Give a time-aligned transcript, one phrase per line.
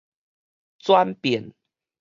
[0.81, 1.53] 轉變